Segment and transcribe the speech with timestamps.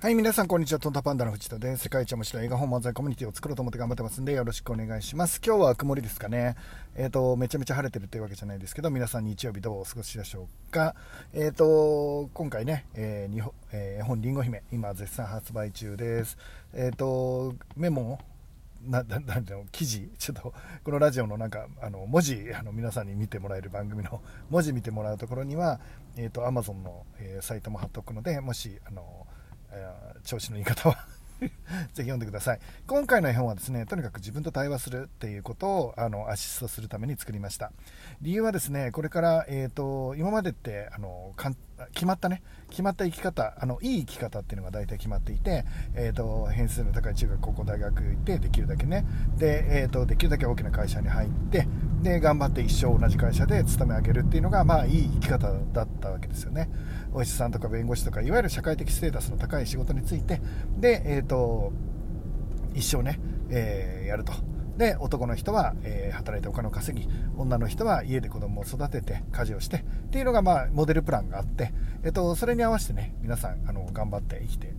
[0.00, 0.78] はい、皆さん、こんにちは。
[0.78, 1.82] トンタパンダの藤田です。
[1.82, 5.40] 世界一面白い映画本漫才コミュニティを作ろうと思って頑張ってますんで、よろしくお願いします。
[5.44, 6.54] 今日は曇りですかね。
[6.94, 10.94] えっ、ー、と、めちゃめちゃ晴れてるっていうわけじゃないですけど、皆さん日曜日どうお過ごしでしょうか。
[11.34, 16.38] えっ、ー、と、今回ね、えー、日本、えー、本りんご姫、今絶賛発売中です。
[16.74, 18.20] えっ、と、メモ
[18.86, 20.54] なななんていうの記事、ちょっと
[20.84, 25.80] このラジオのなんかあの文字あの皆さんに見てもらえる番組の文字見てもらうところには、
[26.16, 29.26] えーと、と Amazon の、えー、サイトも貼っとくので、もしあの
[30.24, 30.96] 調子の言い方は
[31.38, 32.60] ぜひ読んでください。
[32.86, 37.72] 今回の絵本はですね、とにかく自分と対話するっていうことをあのアシストするために作りました。
[38.20, 41.34] 理由はですね、これから、えーと、今までってあの
[41.92, 49.04] 決まったね、決まった生き方、あのいい生き方っていうのが大体決まっていて、えーと、変数の高い中学、高校、大学行って、できるだけね、
[49.36, 51.68] で、えーと、できるだけ大きな会社に入って、
[52.02, 56.70] で、頑張って一生同じ会社で勤め上げるっていうのが、まあ、いい生き方だったわけですよね。
[57.12, 60.40] お医者さんとか弁護士とか、いわゆる社会的ステータスの高い仕事について、
[60.78, 61.72] で、えーと、
[62.74, 63.18] 一生ね、
[63.50, 64.32] えー、やると。
[64.78, 71.72] で男の人は、えー、働いてお金を稼ぎ女の人は家で子供を育てて家事をしてっていうのが、まあ、モデルプランがあって、
[72.04, 74.72] えっと、それに合わせてね皆さんあの頑張って生きて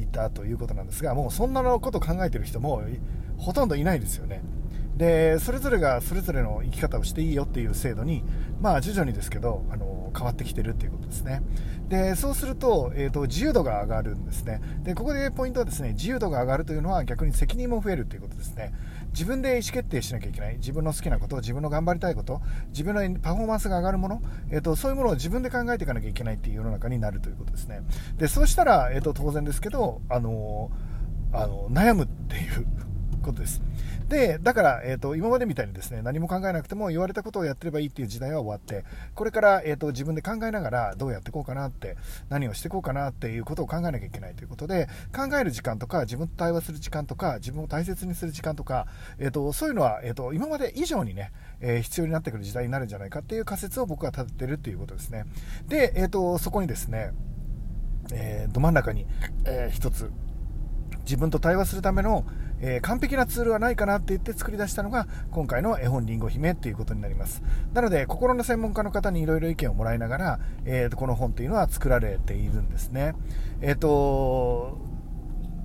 [0.00, 2.82] いたということなんですがもうそんなのことを考えてる人も
[3.36, 4.40] ほとんどいないですよね
[4.96, 8.22] でそれぞれがそれぞれの生き方をしていいよっていう制度に、
[8.60, 11.42] まあ、徐々にですけどあの変わってきてるっていうことですね。
[11.88, 14.60] でそうすると,、えーと、自由度が上がるんですね。
[14.84, 18.72] でここでポイントはですね自由度が上がるというのは逆に責任も増えるということですね。
[19.12, 20.56] 自分で意思決定しなきゃいけない。
[20.56, 27.82] 自分の好きなこと自分の頑張りたいこと自分のパフォーマンスが上がるもの、えーと、そういうものを自分で考えていかなきゃいけないっていう世の中になるということですね。
[28.16, 30.70] でそうしたら、えーと、当然ですけど、あの
[31.32, 32.66] あの悩むっていう
[33.24, 33.62] ことです。
[34.08, 41.96] で、だから、えっ、ー、と、今までみたいにですね、何も考えなくても言われたことをやってればいいっていう時代は終わって、これから、えっ、ー、と、自分で考えながらどうやっていこうかなって、
[42.28, 48.86] 何をしていこうかなっていうことを考えなきゃいけないということで、考える時間とか、自分と対話する時間とか、自分を大切にする時間とか、
[49.18, 55.24] えっ、ー、と、そういうのは、えっ、と、今まで以上にね、え必要になってくる時代になるんじゃないかっていう仮説を僕は立ててるっていうことですね。
[55.66, 57.12] で、えっ、と、そこにですね、
[58.12, 59.06] えど真ん中に、
[59.44, 60.10] えー、一つ、
[61.04, 62.24] 自分と対話するための、
[62.66, 67.42] えー、完璧なツールはないかなって言って作り出したのが今回の絵本りんご姫ということになります。
[67.74, 73.14] なので心の専門家の方にいろいろ意見をもらいながら、えー、この本っていうのは作られているんですね。
[73.60, 74.78] えっ、ー、と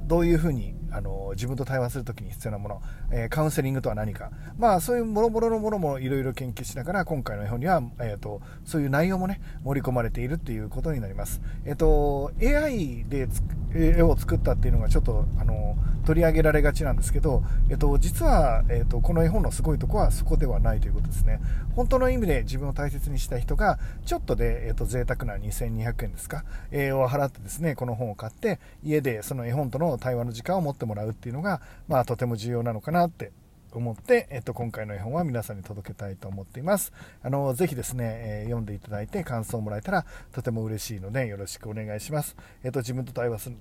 [0.08, 13.28] どういうふうにあの自分と対話するときに必要なもの、えー、カウンセリングとは何か、まあ、そういうもろもろのものもいろいろ研究しながら今回の絵本には、えーと、そういう内容も、ね、盛り込まれているということになります、えーと、AI で
[13.74, 21.40] 絵を作ったっていうのがちょっとあの取り上げられがちなんですけど、えーと、実は、えー、とこの絵本のすごいところはそこではないということですね。
[21.76, 33.32] 本当の意味で自分を大切にした人がちょっとで、えー、と贅沢な2200円ですか、えー、を払ってですねこの本を買って家でその絵本との対話の時間を持ってもらうっていうのが、まあ、とても重要なのかなって
[33.72, 36.92] 思って、えっと、今回の絵本は皆さんに届けたいと思っています。
[37.22, 42.36] あの、ぜひですね、えー、読んでいただいて感想をもらえたらとても嬉しいのでよろしくお願いします。
[42.64, 43.58] えっと、自分と対話する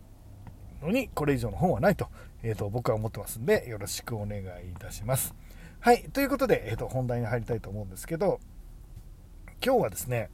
[0.82, 2.08] のにこれ以上の本はないと、
[2.42, 5.34] えっと、僕は思ってますんでよろしくお願いいたします。
[5.80, 8.40] はい、ということで、えっと、本題に入りたいと思うんですけど、
[9.64, 10.30] 今日はですね、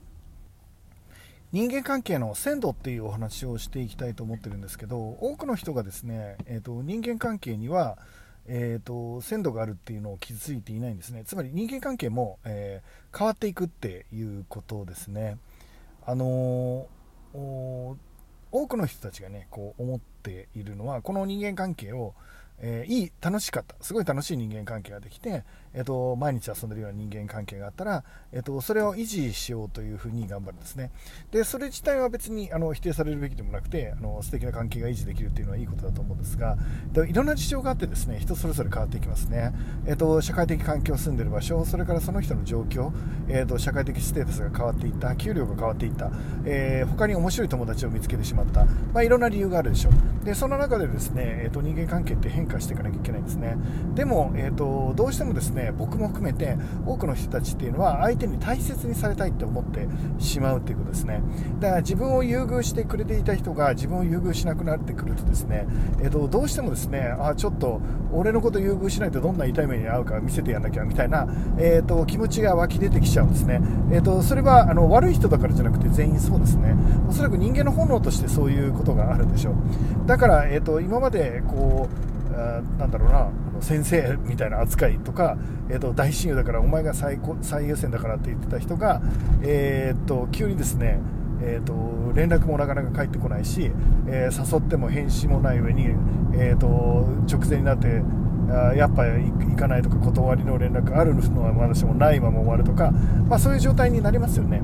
[1.54, 7.96] 人間関係の鮮度っていうお話をしていきたいと思ってるんですけど多くの人がですね、えーと、人間関係には、
[8.48, 11.22] えーと、鮮度があるっていうのを気づいていないんですね。
[11.24, 15.38] つまり人間関係も、えー、変わっていくっていうことですね。
[16.04, 17.96] あのー、多
[18.68, 22.14] くの人たちがねこう思っているのはこの人間関係を
[22.60, 25.44] えー、いい、楽しかった、すごい楽しい人間関係ができて、
[25.74, 30.90] えーと、毎日遊んでるような人間関係があったら、えーと、それを維持しようというふうに頑張るんですね。
[31.30, 36.56] で、それ自体は別にあの否定されるべきでもなくて、あの素敵な関係が維持できるっていうのはいいことだと思うんですが、
[37.06, 39.52] いろんな事情があってですね、人それぞれ変わっていきますね。
[39.86, 42.92] えーと、社会的環境、住んでる場所、それからその人の状況、
[43.28, 46.10] えー、と社会的ステータスが変わっていった、給料が変わっていった、
[46.44, 50.24] えー、他に面白い友達を見つけてしまった、まあ、いろんな理由があるでしょう。
[50.24, 53.56] で、その中でですね、えー、と人間関係って変化していかなきゃいけないんですね。
[53.94, 56.56] でも、えー、とどうしてもですね、僕も含めて
[56.86, 59.86] 多くの人たちっていうのは相手に大切にされたいって思って
[60.18, 61.22] しまうっていうことですね。
[61.60, 65.66] だから自分を優遇してくれていた人が自分を優遇しなくなってくるとですね、
[66.00, 67.80] えー、とどうしてもですねあちょっと
[68.12, 71.26] 俺のこと優遇しないとどんな痛い目に遭うか見せてやんなきゃみたいな、
[71.58, 73.60] えー、と気持ちが湧き出てきちゃうんですね、
[73.92, 76.74] えー、とそれはあの悪い人だからじゃなくて全員そうですね。
[77.08, 79.54] おそらく人間の本能としてそういうことがあるんでしょう。
[80.06, 82.04] だから、えー、と今までこう
[82.78, 83.28] なんだろうな
[83.64, 85.36] 先生みたいな扱いとか、
[85.70, 89.00] えーと、大親友だからお前が最最優先だからって言ってた人が、
[89.42, 91.00] えーと、急にですね、
[91.42, 93.72] えーと、連絡もなかなか返ってこないし、
[94.06, 95.86] えー、誘っても返信もない上に、
[96.34, 96.66] えーと、
[97.26, 98.02] 直前になって
[98.50, 102.90] あやっぱ行かないとか断りの連絡あるのは私もないまま終わるとか、
[103.26, 104.60] まあ、そういう状態になりますよね。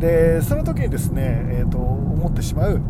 [0.00, 2.80] でその時にですね、えーと思ってしまう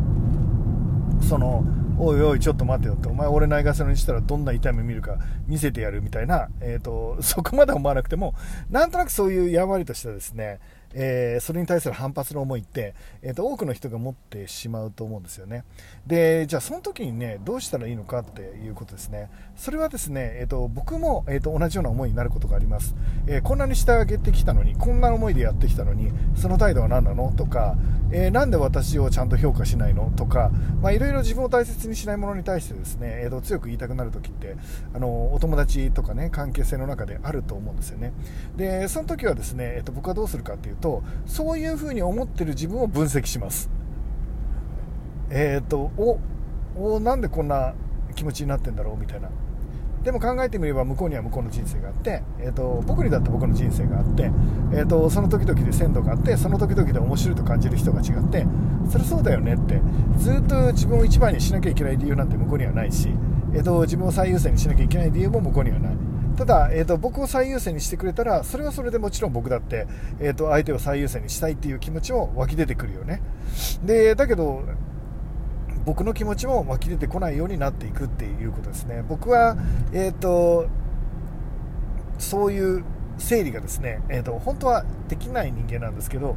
[1.20, 1.62] その
[2.02, 3.08] おいおいちょっと待てよって。
[3.08, 8.34] お前俺ないがしろにしたらどんな痛み見るか見せてやるみたいな、えーと、そこまで思わなくても
[8.70, 10.60] なんとなくそういうやわりとしたですね
[10.94, 15.64] えー、それに対する反発の思いって、えーと、多くの人が持ってしまうと思うんですよね。
[16.06, 19.30] で、じゃあその時にね、どうしたらいいのかっていうことですね。
[19.56, 22.94] それはですね、えーと、僕も、えーと、同じような思いになることがあります。
[23.26, 27.76] えー、こんなにしてあげてきたのに、こんな思いでやってきたのに、その態度は何なのとか、
[28.12, 30.50] えー、なんで私をちゃんと評価しないのとか、
[30.92, 34.56] いろいろ自分を大切にしないものに対してですね、えー、と強く言いたくなる時って、
[34.92, 38.12] あのお友達とかね、関係性の中であると思うんですよね。
[38.56, 43.70] で、その時はですね、えー、と僕はどうするかっていうと、そういうふうに思ってる自分を分析します。
[45.30, 46.18] えっ、ー、とお
[46.76, 47.74] おなんでこんな
[48.14, 49.28] 気持ちになってんだろうみたいな。
[50.02, 54.30] でも考えてみれば向こうには向こうの人生があって、えーと、僕にだって僕の人生があって、
[54.72, 58.46] えーと、その時々で鮮度があってその時々で面白いと感じる人が違って
[58.90, 59.82] それそうだよねって
[60.16, 63.10] ずっと自分を一番にしなきゃいけない理由なんて向こうにはないし、
[63.52, 66.09] えーと自分を最優先にしなきゃいけない理由も向こうにはない。
[66.40, 69.86] ただ、えーと、僕を最優先にしてくれたらそれはそれでもちろん僕だって、
[70.20, 73.20] えーと、相手を最優先にしたいっていう気持ちも湧き出てくるよね。
[73.84, 74.62] でだけど
[75.84, 79.04] 僕の気持ちも湧き出てこないようになっていくっていうことですね。
[79.06, 79.54] 僕は、
[79.92, 80.68] えーと
[82.18, 82.84] そういう
[83.20, 86.36] 整理がですね、えーと、本当はできない人間なんですけど、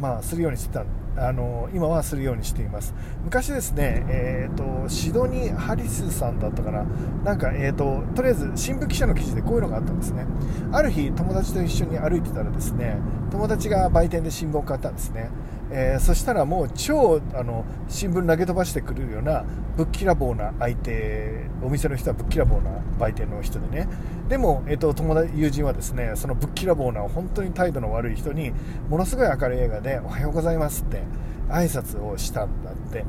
[0.00, 0.84] まあ、するようにしてた。
[1.16, 2.92] あの今はするようにしています。
[3.22, 6.84] 昔ですね、えーと、シドニー・ハリスさんだったかな。
[7.24, 10.26] なんか、えーと、とりあえず新聞記者の記事でこういうのがあったんですね。
[10.72, 12.96] ある日友達と一緒に歩いてたらですね
[13.30, 15.30] 友達が売店で新聞を買ったんですね。
[15.76, 19.44] えー、そしたらもう超あの新聞投げ飛ばしてくるような
[19.76, 23.88] ぶっきらぼうな相手お店の人はぶっきらぼうな売店の人でね。
[24.28, 28.52] でも、えーと、友達友人はですねそのぶっきらぼうな本当に態度の悪い人に
[28.88, 31.02] ものすごい明るい映画で「おはようございます」って
[31.48, 33.04] 挨拶をしたんだって。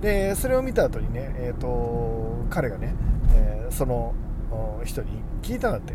[0.00, 2.94] でそれを見た後にね、えーと、彼がね、
[3.34, 4.14] えー、その
[4.84, 5.08] 人に
[5.42, 5.94] 聞いたんだって。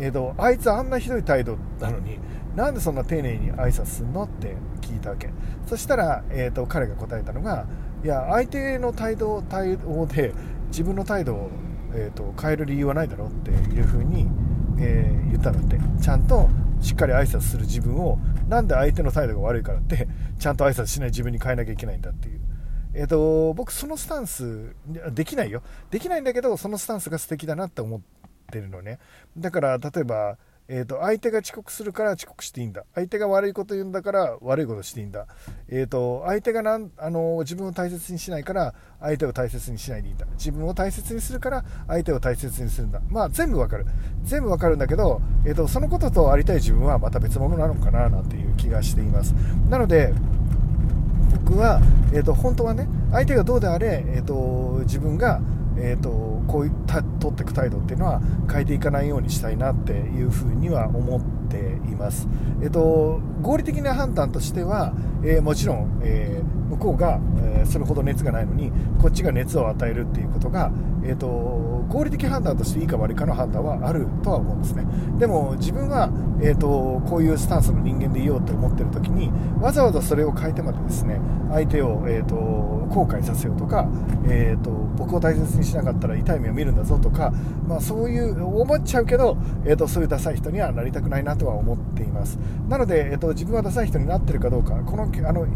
[0.00, 2.18] えーと、あいつあんなひどい態度なのに
[2.56, 5.28] なんでそんな丁寧に挨拶すんのって聞いたわけ。
[5.66, 7.66] そしたら、えーと、彼が答えたのが
[8.02, 10.32] いや相手の態度態度で
[10.68, 11.50] 自分の態度を、
[11.94, 14.26] えーと、変える理由はないだろうっていうふうに、
[14.78, 15.78] えー、言ったんだって。
[16.02, 16.48] ちゃんと
[16.80, 18.18] しっかり挨拶する自分を
[18.48, 20.08] なんで相手の態度が悪いからって
[20.38, 22.40] ちゃんと挨拶しない自分に変えなきゃいけないんだっていう。
[22.92, 24.74] えーと、僕、そのスタンス
[25.12, 28.00] できないよ、できないんだけど、そのスタンスが素敵だなって思
[28.50, 28.98] ってるのね、
[29.36, 30.36] だから例えば、
[30.72, 32.84] えーと、相手が遅刻するから遅刻していいんだ。
[32.94, 35.26] 相手が悪いこと言うんだから悪いことしていいんだ、
[35.68, 40.26] えーと、相手がなんあの自分を大切にしないから相手を大切にしないでいいんだ。
[40.34, 43.00] 自分を大切にするから相手を大切にするんだ。
[43.08, 43.86] まあ全部わかる。
[44.22, 49.32] 全部わかるんだけど、えーと、そのこととありたい自分はまた別物なのかななんていう気がしています。
[49.68, 50.12] なので
[51.46, 51.80] 僕は、
[52.12, 55.40] えー、と本当はね相手がどうであれ、えー、と自分が
[55.82, 56.10] えーと、
[56.46, 61.58] こういった取っていく態度っていうのは変えていかないようにしたいなっていうふうには思って
[61.90, 62.28] います、
[62.62, 64.92] えーと、合理的な判断としては、
[65.24, 70.70] えー、もちろん、えー、向こうが、えそれほど熱がないのにこっちが熱を与えるっていうことが、
[71.02, 71.26] えーと、
[71.88, 74.84] 合理的判断としていいか悪いかの判断はあるとは思うんですね。
[75.18, 76.10] でも自分は、
[76.42, 81.20] えーと、こういうスタンスの人間でいようと思ってる時にわざわざそれを変えてまでですね
[81.50, 83.88] 相手を、えーと、後悔させようとか、
[84.28, 87.32] えー、と僕を大切にしなかったら痛い目を見るんだぞとか、
[87.66, 92.38] まあ、そういう思っちゃうけど、えー、とそういうダサい人にはなりたくないなとは思っています。
[92.68, 95.46] なので、えー、と自分はダサい人になってるかどうかこのあの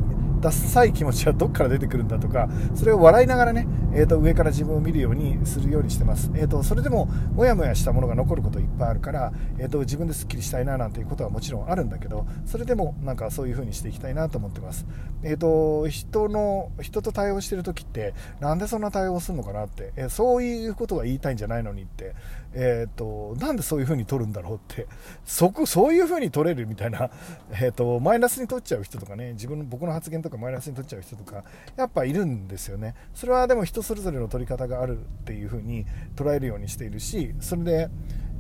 [0.45, 14.87] ダサい気持ちはどっから出てくるんだとかそれを笑いながらね、えー、と上から自分を見るようにするようにしてます、えー、とそれでもモヤモヤしたものが残ることいっぱいあるから、えー、と自分ですっきりしたいななんていうことはもちろんあるんだけどそれでもなんかそういう風にしていきたいなと思ってます、
[15.23, 22.15] えー、と人の人と対応してる時ってなんでそんな対応するのかなって、えー、そういうことが言いたいんじゃないのにって、
[22.53, 24.87] えー、となんでそういう風に取るんだろうって
[25.25, 27.11] そこそういう風に取れるみたいな、
[27.51, 31.45] えー、とマイナスに取っちゃう人とかね自分の僕の発言とかかマイナスに取っちゃう人とか
[31.77, 32.95] やっぱいるんですよね。
[33.15, 35.87] それはでも人それぞれの取り方があるっていう風に
[36.17, 37.89] 捉えるようにしているしそれで、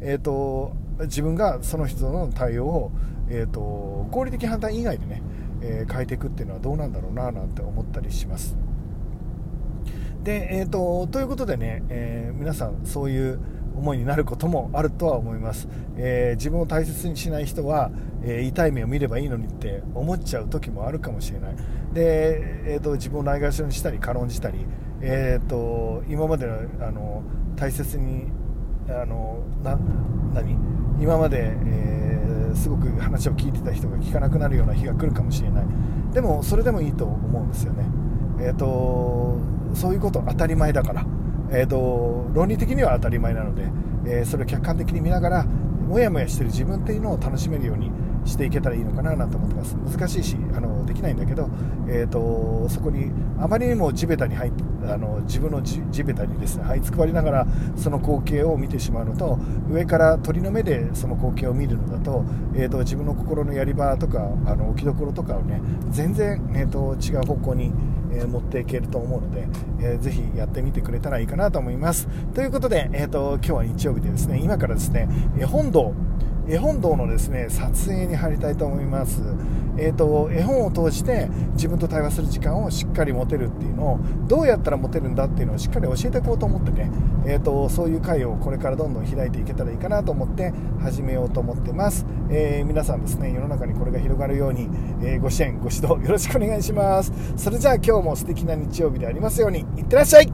[0.00, 2.92] えーと、自分がその人の対応を、
[3.28, 3.60] えーと、
[4.10, 5.22] 合理的判断以外でね、
[5.62, 8.56] えー、変えていくっていうのはどうなんだろうななんて思ったりします。
[10.22, 13.38] で、えーと、ということでね、えー、皆さんそういう
[13.74, 17.90] 思いになることもあるとは思います、えー、自分を大切にしない人は、
[18.22, 21.56] えー、痛い目を見ればいいのにって思っちゃう時もあるかもしれない。
[21.92, 24.66] で、えーと、自分をないがしろにしたり軽んじたり、
[25.00, 27.22] えーと、今までのあの
[27.56, 28.32] 大切に
[28.88, 29.78] あのな
[30.34, 30.56] 何？
[31.00, 35.64] 今まで、えー、すごく話を聞いてた人が聞かなくなるような日が来るかもしれない。
[36.12, 37.84] でもそれでもいいと思うんですよね。
[38.40, 39.38] えっ、ー、と
[39.74, 41.06] そういうこと当たり前だから。
[41.54, 43.62] えーと、論理的には当たり前なので、
[44.06, 47.90] えー、それを客観的に見ながらもやもやしてる自分っていうのを楽しめるように
[48.24, 51.48] していけたらいいのかなと思ってます難しいしあのできないんだけど、
[51.88, 54.52] えーと、そこにあまりにも地べたに入
[54.86, 59.38] あの自分の地べたにですね這いつくばりながらその光景を見てしまうのと
[59.70, 67.72] 上から鳥の目でその光景を見るのだと,、えーと、自分の心のやり場とかあの置きどころとかをね全然、えーと違う方向に
[68.16, 69.48] え持っていけると思うので、
[69.80, 72.08] えー、ぜひやってみてくれたらいいかなと思います。
[72.34, 75.08] ということで、えーと、今日は日曜日でですね今からですね
[75.46, 75.92] 本堂
[76.48, 79.22] 絵本堂のですね撮影に入りたいと思います。
[79.76, 83.98] えーと、絵本を通して自分と対話する時間をしっかり持てるっていうのを
[84.28, 86.92] どうやったら持てるんだっていうのをしっかり教えていこうと思ってね、
[87.26, 94.68] えーと、そういう会をこれからどんどん開いていけたらいいかなと思って始めようと思ってます、えー、皆さんですね世の中にこれが広がるように、
[95.02, 97.12] えー、ご支援ご指導よろしくお願いします。
[97.36, 100.32] それじゃあ今日も素敵な日曜日でありますようにいってらっしゃい!